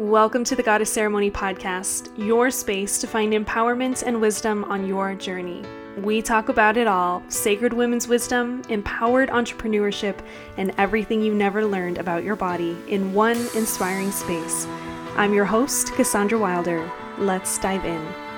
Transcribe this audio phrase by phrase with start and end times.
[0.00, 5.14] Welcome to the Goddess Ceremony Podcast, your space to find empowerment and wisdom on your
[5.14, 5.62] journey.
[5.98, 10.18] We talk about it all sacred women's wisdom, empowered entrepreneurship,
[10.56, 14.64] and everything you never learned about your body in one inspiring space.
[15.16, 16.90] I'm your host, Cassandra Wilder.
[17.18, 18.29] Let's dive in.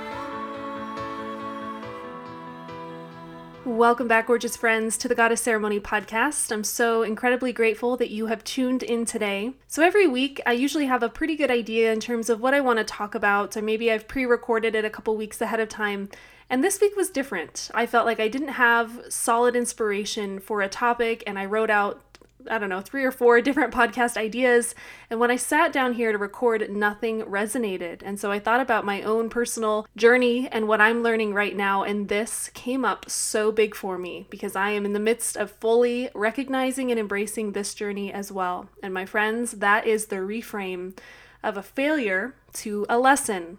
[3.72, 6.52] Welcome back, gorgeous friends, to the Goddess Ceremony podcast.
[6.52, 9.54] I'm so incredibly grateful that you have tuned in today.
[9.66, 12.60] So, every week, I usually have a pretty good idea in terms of what I
[12.60, 15.70] want to talk about, or maybe I've pre recorded it a couple weeks ahead of
[15.70, 16.10] time.
[16.50, 17.70] And this week was different.
[17.72, 22.11] I felt like I didn't have solid inspiration for a topic, and I wrote out
[22.50, 24.74] I don't know, three or four different podcast ideas.
[25.10, 28.02] And when I sat down here to record, nothing resonated.
[28.04, 31.82] And so I thought about my own personal journey and what I'm learning right now.
[31.82, 35.50] And this came up so big for me because I am in the midst of
[35.50, 38.68] fully recognizing and embracing this journey as well.
[38.82, 40.96] And my friends, that is the reframe
[41.42, 43.58] of a failure to a lesson.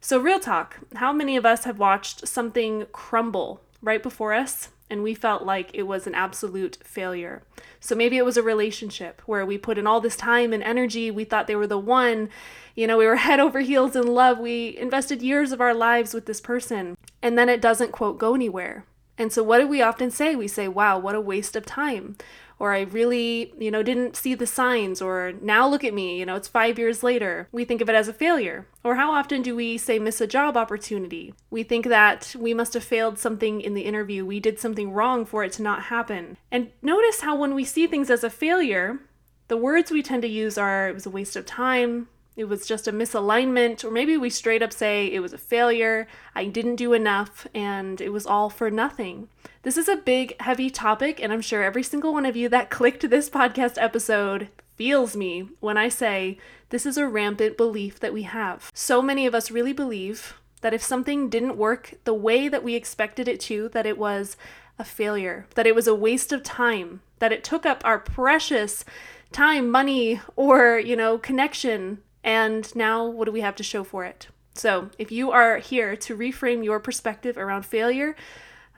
[0.00, 5.02] So, real talk how many of us have watched something crumble right before us and
[5.02, 7.42] we felt like it was an absolute failure.
[7.80, 11.10] So maybe it was a relationship where we put in all this time and energy,
[11.10, 12.28] we thought they were the one,
[12.74, 16.14] you know, we were head over heels in love, we invested years of our lives
[16.14, 18.84] with this person, and then it doesn't, quote, go anywhere.
[19.18, 20.36] And so what do we often say?
[20.36, 22.16] We say, wow, what a waste of time
[22.58, 26.26] or I really, you know, didn't see the signs, or now look at me, you
[26.26, 27.48] know, it's five years later.
[27.52, 28.66] We think of it as a failure.
[28.82, 31.34] Or how often do we say miss a job opportunity?
[31.50, 35.26] We think that we must have failed something in the interview, we did something wrong
[35.26, 36.38] for it to not happen.
[36.50, 39.00] And notice how when we see things as a failure,
[39.48, 42.66] the words we tend to use are it was a waste of time, it was
[42.66, 46.76] just a misalignment, or maybe we straight up say it was a failure, I didn't
[46.76, 49.28] do enough, and it was all for nothing.
[49.62, 52.70] This is a big, heavy topic, and I'm sure every single one of you that
[52.78, 58.12] clicked this podcast episode feels me when I say this is a rampant belief that
[58.12, 58.70] we have.
[58.74, 62.74] So many of us really believe that if something didn't work the way that we
[62.74, 64.36] expected it to, that it was
[64.78, 68.84] a failure, that it was a waste of time, that it took up our precious
[69.32, 74.04] time, money, or, you know, connection and now, what do we have to show for
[74.04, 74.26] it?
[74.52, 78.16] So, if you are here to reframe your perspective around failure,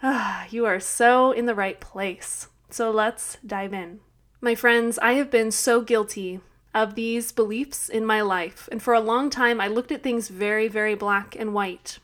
[0.03, 2.49] ah, you are so in the right place.
[2.69, 4.01] So, let's dive in.
[4.43, 6.41] My friends, I have been so guilty
[6.75, 8.69] of these beliefs in my life.
[8.71, 11.99] And for a long time, I looked at things very, very black and white.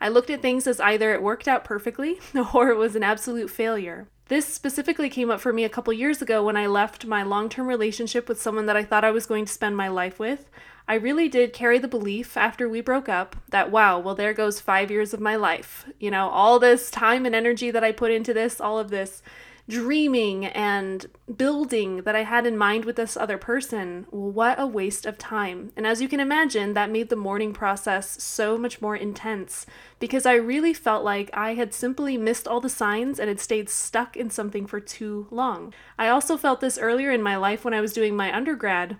[0.00, 2.18] I looked at things as either it worked out perfectly
[2.54, 4.08] or it was an absolute failure.
[4.28, 7.48] This specifically came up for me a couple years ago when I left my long
[7.48, 10.48] term relationship with someone that I thought I was going to spend my life with.
[10.88, 14.58] I really did carry the belief after we broke up that, wow, well, there goes
[14.58, 15.84] five years of my life.
[16.00, 19.22] You know, all this time and energy that I put into this, all of this
[19.68, 21.06] dreaming and
[21.36, 25.72] building that I had in mind with this other person, what a waste of time.
[25.76, 29.66] And as you can imagine, that made the mourning process so much more intense
[29.98, 33.68] because I really felt like I had simply missed all the signs and had stayed
[33.68, 35.74] stuck in something for too long.
[35.98, 38.96] I also felt this earlier in my life when I was doing my undergrad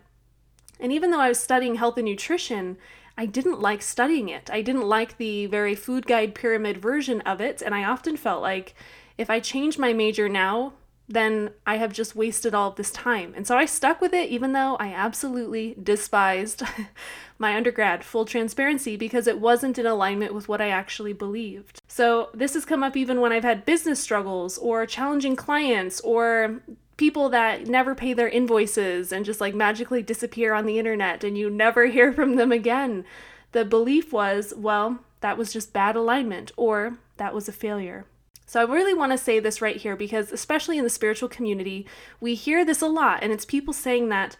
[0.80, 2.76] and even though I was studying health and nutrition,
[3.16, 4.48] I didn't like studying it.
[4.52, 7.60] I didn't like the very food guide pyramid version of it.
[7.60, 8.74] And I often felt like
[9.18, 10.74] if I change my major now,
[11.08, 13.32] then I have just wasted all of this time.
[13.34, 16.62] And so I stuck with it, even though I absolutely despised
[17.38, 21.80] my undergrad, full transparency, because it wasn't in alignment with what I actually believed.
[21.88, 26.60] So this has come up even when I've had business struggles or challenging clients or
[26.98, 31.38] people that never pay their invoices and just like magically disappear on the internet and
[31.38, 33.06] you never hear from them again.
[33.53, 38.04] The belief was, well, that was just bad alignment or that was a failure.
[38.44, 41.87] So I really want to say this right here because, especially in the spiritual community,
[42.19, 44.38] we hear this a lot, and it's people saying that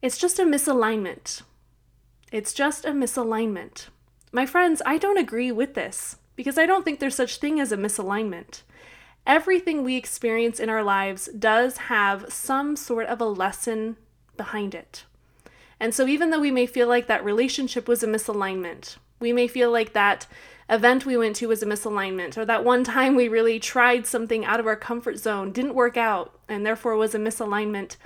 [0.00, 1.42] it's just a misalignment.
[2.30, 3.88] It's just a misalignment.
[4.30, 7.72] My friends, I don't agree with this because I don't think there's such thing as
[7.72, 8.62] a misalignment
[9.30, 13.96] everything we experience in our lives does have some sort of a lesson
[14.36, 15.04] behind it.
[15.78, 19.46] And so, even though we may feel like that relationship was a misalignment, we may
[19.46, 20.26] feel like that
[20.68, 24.44] event we went to was a misalignment, or that one time we really tried something
[24.44, 27.96] out of our comfort zone didn't work out and therefore was a misalignment,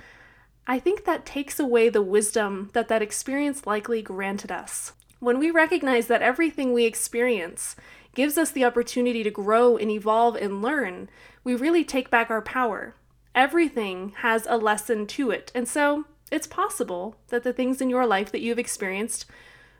[0.67, 4.93] I think that takes away the wisdom that that experience likely granted us.
[5.19, 7.75] When we recognize that everything we experience
[8.15, 11.09] gives us the opportunity to grow and evolve and learn,
[11.43, 12.95] we really take back our power.
[13.35, 15.51] Everything has a lesson to it.
[15.53, 19.25] And so it's possible that the things in your life that you've experienced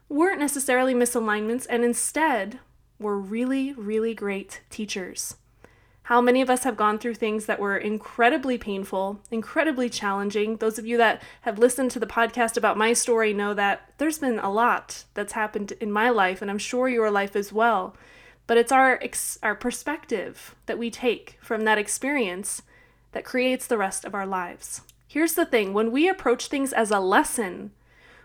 [0.09, 2.59] weren't necessarily misalignments and instead
[2.99, 5.35] were really, really great teachers.
[6.03, 10.57] How many of us have gone through things that were incredibly painful, incredibly challenging?
[10.57, 14.19] Those of you that have listened to the podcast about my story know that there's
[14.19, 17.95] been a lot that's happened in my life, and I'm sure your life as well.
[18.47, 19.01] But it's our,
[19.41, 22.61] our perspective that we take from that experience
[23.11, 24.81] that creates the rest of our lives.
[25.07, 27.71] Here's the thing when we approach things as a lesson,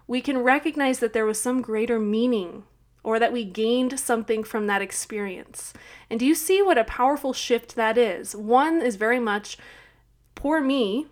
[0.07, 2.65] we can recognize that there was some greater meaning
[3.03, 5.73] or that we gained something from that experience.
[6.11, 8.37] And do you see what a powerful shift that is?
[8.37, 9.57] One is very much,
[10.35, 11.07] poor me,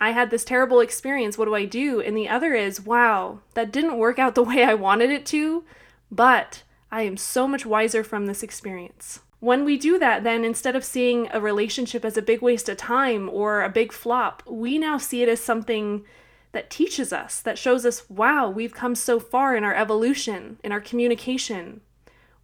[0.00, 2.00] I had this terrible experience, what do I do?
[2.00, 5.64] And the other is, wow, that didn't work out the way I wanted it to,
[6.10, 6.62] but
[6.94, 9.18] I am so much wiser from this experience.
[9.40, 12.76] When we do that, then instead of seeing a relationship as a big waste of
[12.76, 16.04] time or a big flop, we now see it as something
[16.52, 20.70] that teaches us, that shows us, wow, we've come so far in our evolution, in
[20.70, 21.80] our communication.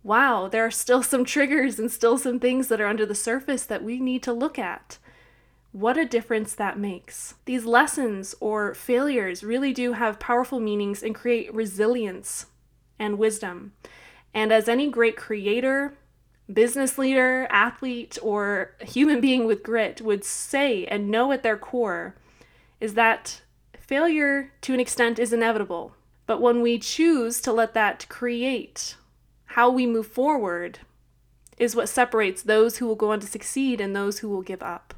[0.03, 3.63] Wow, there are still some triggers and still some things that are under the surface
[3.63, 4.99] that we need to look at.
[5.71, 7.35] What a difference that makes.
[7.45, 12.47] These lessons or failures really do have powerful meanings and create resilience
[12.99, 13.75] and wisdom.
[14.33, 15.95] And as any great creator,
[16.53, 22.15] business leader, athlete, or human being with grit would say and know at their core,
[22.81, 23.43] is that
[23.79, 25.95] failure to an extent is inevitable.
[26.27, 28.97] But when we choose to let that create
[29.47, 30.79] how we move forward,
[31.61, 34.63] is what separates those who will go on to succeed and those who will give
[34.63, 34.95] up.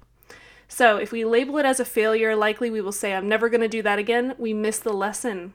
[0.68, 3.60] So, if we label it as a failure, likely we will say, I'm never going
[3.60, 4.34] to do that again.
[4.38, 5.52] We miss the lesson.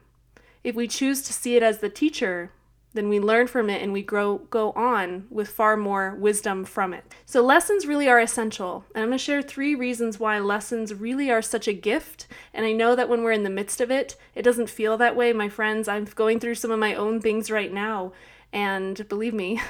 [0.62, 2.52] If we choose to see it as the teacher,
[2.94, 6.94] then we learn from it and we grow go on with far more wisdom from
[6.94, 7.04] it.
[7.26, 8.84] So lessons really are essential.
[8.94, 12.26] And I'm going to share three reasons why lessons really are such a gift.
[12.54, 15.16] And I know that when we're in the midst of it, it doesn't feel that
[15.16, 15.86] way, my friends.
[15.86, 18.12] I'm going through some of my own things right now,
[18.52, 19.60] and believe me,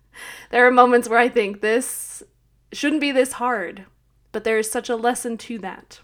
[0.50, 2.22] there are moments where I think this
[2.72, 3.86] shouldn't be this hard,
[4.32, 6.00] but there is such a lesson to that.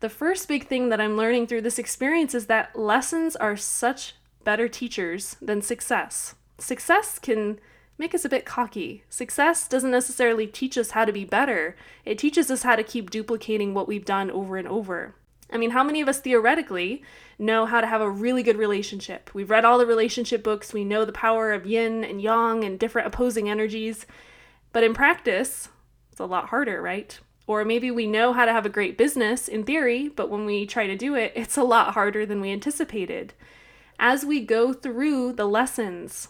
[0.00, 4.14] The first big thing that I'm learning through this experience is that lessons are such
[4.46, 6.36] better teachers than success.
[6.56, 7.58] Success can
[7.98, 9.02] make us a bit cocky.
[9.10, 13.10] Success doesn't necessarily teach us how to be better, it teaches us how to keep
[13.10, 15.16] duplicating what we've done over and over.
[15.52, 17.02] I mean, how many of us theoretically
[17.40, 19.30] know how to have a really good relationship?
[19.34, 22.78] We've read all the relationship books, we know the power of yin and yang and
[22.78, 24.06] different opposing energies,
[24.72, 25.70] but in practice,
[26.12, 27.18] it's a lot harder, right?
[27.48, 30.66] Or maybe we know how to have a great business in theory, but when we
[30.66, 33.34] try to do it, it's a lot harder than we anticipated
[33.98, 36.28] as we go through the lessons,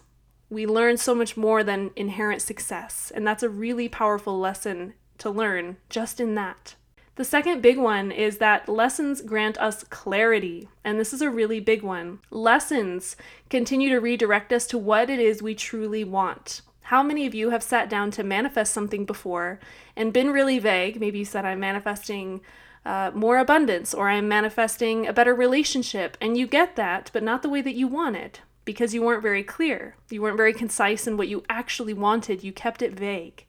[0.49, 3.13] we learn so much more than inherent success.
[3.15, 6.75] And that's a really powerful lesson to learn just in that.
[7.17, 11.61] The second big one is that lessons grant us clarity, and this is a really
[11.61, 12.19] big one.
[12.31, 13.17] Lessons
[13.49, 16.61] continue to redirect us to what it is we truly want.
[16.83, 19.59] How many of you have sat down to manifest something before
[19.97, 21.01] and been really vague?
[21.01, 22.43] Maybe you said, I'm manifesting
[22.87, 26.17] uh, more abundance or I'm manifesting a better relationship.
[26.21, 29.43] And you get that, but not the way that you wanted because you weren't very
[29.43, 29.97] clear.
[30.09, 32.45] You weren't very concise in what you actually wanted.
[32.45, 33.45] You kept it vague.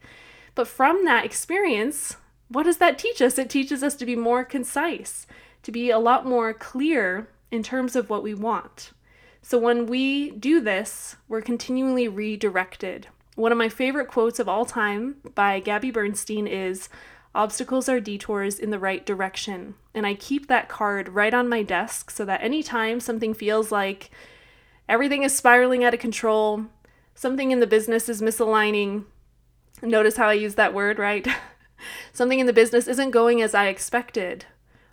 [0.55, 2.17] But from that experience,
[2.49, 3.37] what does that teach us?
[3.37, 5.27] It teaches us to be more concise,
[5.61, 8.91] to be a lot more clear in terms of what we want.
[9.43, 13.07] So when we do this, we're continually redirected.
[13.35, 16.89] One of my favorite quotes of all time by Gabby Bernstein is
[17.37, 19.75] Obstacles are detours in the right direction.
[19.93, 24.09] And I keep that card right on my desk so that anytime something feels like
[24.89, 26.65] everything is spiraling out of control,
[27.13, 29.05] something in the business is misaligning,
[29.83, 31.27] notice how I use that word, right?
[32.11, 34.45] something in the business isn't going as I expected,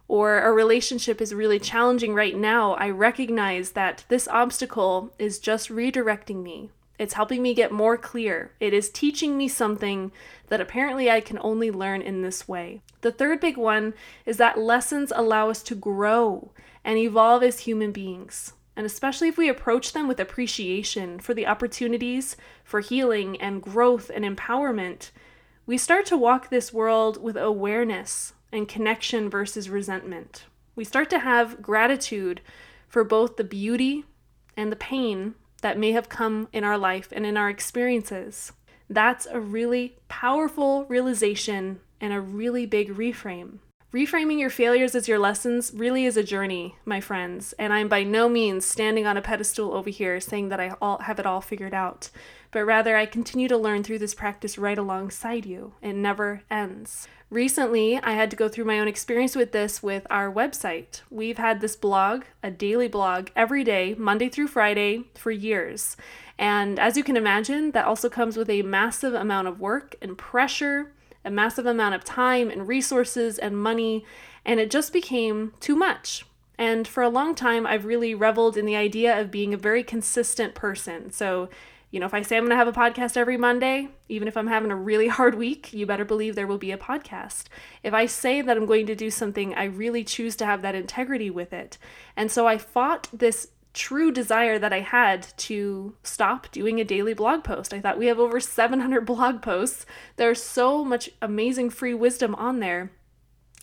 [0.07, 5.71] or a relationship is really challenging right now, I recognize that this obstacle is just
[5.71, 6.73] redirecting me.
[6.99, 8.53] It's helping me get more clear.
[8.61, 10.13] It is teaching me something
[10.47, 12.83] that apparently I can only learn in this way.
[13.01, 16.53] The third big one is that lessons allow us to grow
[16.85, 18.53] and evolve as human beings.
[18.77, 24.11] And especially if we approach them with appreciation for the opportunities for healing and growth
[24.15, 25.11] and empowerment,
[25.67, 30.45] we start to walk this world with awareness and connection versus resentment.
[30.77, 32.41] We start to have gratitude
[32.89, 34.05] for both the beauty
[34.57, 35.35] and the pain
[35.65, 38.53] that may have come in our life and in our experiences.
[38.91, 43.61] That's a really powerful realization and a really big reframe.
[43.95, 48.03] Reframing your failures as your lessons really is a journey, my friends, and I'm by
[48.03, 51.41] no means standing on a pedestal over here saying that I all have it all
[51.41, 52.11] figured out,
[52.51, 55.75] but rather I continue to learn through this practice right alongside you.
[55.81, 57.07] It never ends.
[57.31, 61.03] Recently, I had to go through my own experience with this with our website.
[61.09, 65.97] We've had this blog, a daily blog, every day, Monday through Friday, for years.
[66.37, 70.19] And as you can imagine, that also comes with a massive amount of work and
[70.19, 70.91] pressure
[71.25, 74.05] a massive amount of time and resources and money,
[74.45, 76.25] and it just became too much.
[76.59, 79.83] And for a long time, I've really reveled in the idea of being a very
[79.83, 81.11] consistent person.
[81.11, 81.49] So,
[81.91, 84.37] you know, if I say I'm going to have a podcast every Monday, even if
[84.37, 87.45] I'm having a really hard week, you better believe there will be a podcast.
[87.83, 90.75] If I say that I'm going to do something, I really choose to have that
[90.75, 91.79] integrity with it.
[92.17, 97.13] And so I fought this true desire that I had to stop doing a daily
[97.13, 97.75] blog post.
[97.75, 99.85] I thought we have over 700 blog posts.
[100.17, 102.93] There's so much amazing free wisdom on there.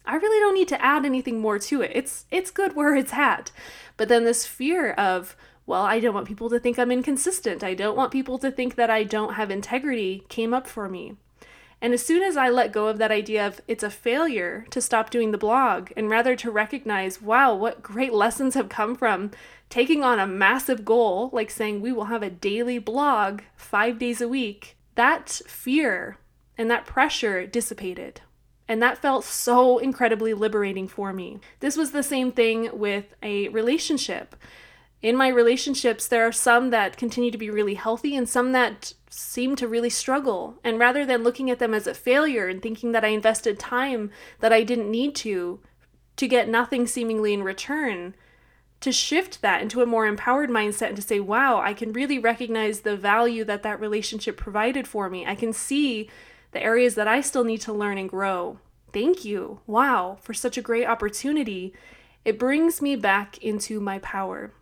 [0.05, 1.91] I really don't need to add anything more to it.
[1.93, 3.51] It's it's good where it's at.
[3.97, 7.63] But then this fear of, well, I don't want people to think I'm inconsistent.
[7.63, 11.15] I don't want people to think that I don't have integrity came up for me.
[11.81, 14.79] And as soon as I let go of that idea of it's a failure to
[14.79, 19.31] stop doing the blog and rather to recognize, wow, what great lessons have come from
[19.69, 24.21] taking on a massive goal, like saying we will have a daily blog five days
[24.21, 26.17] a week, that fear
[26.55, 28.21] and that pressure dissipated.
[28.67, 31.39] And that felt so incredibly liberating for me.
[31.61, 34.35] This was the same thing with a relationship.
[35.01, 38.93] In my relationships, there are some that continue to be really healthy and some that
[39.13, 40.57] seem to really struggle.
[40.63, 44.09] And rather than looking at them as a failure and thinking that I invested time
[44.39, 45.59] that I didn't need to,
[46.15, 48.15] to get nothing seemingly in return,
[48.79, 52.17] to shift that into a more empowered mindset and to say, wow, I can really
[52.17, 55.25] recognize the value that that relationship provided for me.
[55.25, 56.09] I can see
[56.51, 58.59] the areas that I still need to learn and grow.
[58.93, 59.59] Thank you.
[59.67, 61.73] Wow, for such a great opportunity.
[62.25, 64.53] It brings me back into my power.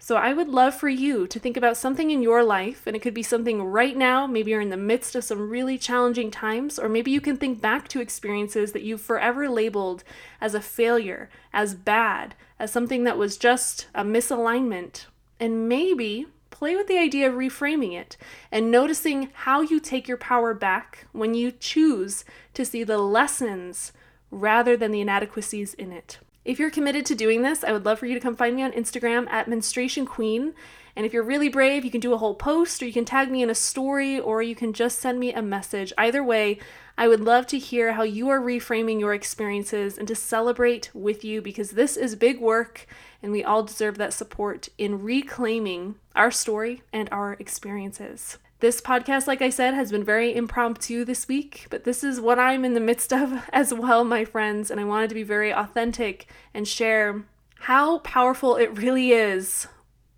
[0.00, 3.02] So I would love for you to think about something in your life, and it
[3.02, 4.26] could be something right now.
[4.26, 7.60] Maybe you're in the midst of some really challenging times, or maybe you can think
[7.60, 10.04] back to experiences that you've forever labeled
[10.40, 15.06] as a failure, as bad, as something that was just a misalignment.
[15.40, 18.16] And maybe play with the idea of reframing it
[18.50, 22.24] and noticing how you take your power back when you choose
[22.54, 23.92] to see the lessons
[24.30, 26.18] rather than the inadequacies in it.
[26.44, 28.62] If you're committed to doing this, I would love for you to come find me
[28.62, 30.54] on Instagram at Menstruation Queen.
[30.96, 33.30] And if you're really brave, you can do a whole post or you can tag
[33.30, 35.92] me in a story or you can just send me a message.
[35.98, 36.58] Either way,
[36.96, 41.22] I would love to hear how you are reframing your experiences and to celebrate with
[41.22, 42.86] you because this is big work
[43.22, 48.38] and we all deserve that support in reclaiming our story and our experiences.
[48.60, 52.40] This podcast, like I said, has been very impromptu this week, but this is what
[52.40, 55.52] I'm in the midst of as well, my friends, and I wanted to be very
[55.52, 57.24] authentic and share
[57.60, 59.68] how powerful it really is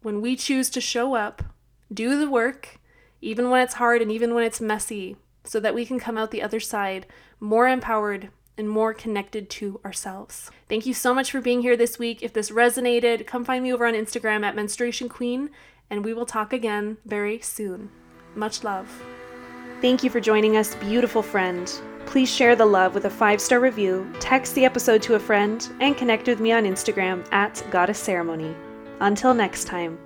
[0.00, 1.42] when we choose to show up,
[1.92, 2.78] do the work,
[3.20, 6.30] even when it's hard and even when it's messy, so that we can come out
[6.30, 7.04] the other side
[7.40, 10.50] more empowered and more connected to ourselves.
[10.66, 12.22] Thank you so much for being here this week.
[12.22, 15.50] If this resonated, come find me over on Instagram at Menstruation Queen,
[15.90, 17.90] and we will talk again very soon.
[18.34, 18.88] Much love.
[19.80, 21.72] Thank you for joining us, beautiful friend.
[22.06, 25.72] Please share the love with a five star review, text the episode to a friend,
[25.80, 28.54] and connect with me on Instagram at Goddess Ceremony.
[29.00, 29.98] Until next time.